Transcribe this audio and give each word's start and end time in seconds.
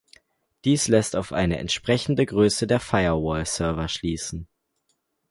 Dies 0.65 0.87
lässt 0.87 1.15
auf 1.15 1.31
eine 1.31 1.59
entsprechende 1.59 2.25
Größe 2.25 2.65
der 2.65 2.79
Firewall-Server 2.79 3.87
schließen. 3.87 4.47